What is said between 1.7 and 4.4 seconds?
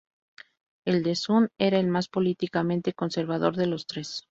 el más políticamente conservador de los tres.